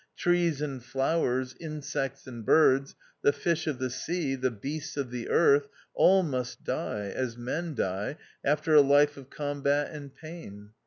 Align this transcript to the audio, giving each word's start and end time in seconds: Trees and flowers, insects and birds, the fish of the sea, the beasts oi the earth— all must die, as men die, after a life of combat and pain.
Trees 0.17 0.63
and 0.63 0.83
flowers, 0.83 1.53
insects 1.59 2.25
and 2.25 2.43
birds, 2.43 2.95
the 3.21 3.31
fish 3.31 3.67
of 3.67 3.77
the 3.77 3.91
sea, 3.91 4.33
the 4.33 4.49
beasts 4.49 4.97
oi 4.97 5.03
the 5.03 5.29
earth— 5.29 5.67
all 5.93 6.23
must 6.23 6.63
die, 6.63 7.11
as 7.13 7.37
men 7.37 7.75
die, 7.75 8.17
after 8.43 8.73
a 8.73 8.81
life 8.81 9.15
of 9.15 9.29
combat 9.29 9.91
and 9.91 10.15
pain. 10.15 10.71